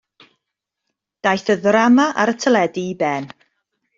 Daeth 1.27 1.51
y 1.55 1.57
ddrama 1.65 2.07
ar 2.23 2.33
y 2.33 2.35
teledu 2.45 2.87
i 2.95 2.99
ben. 3.05 3.31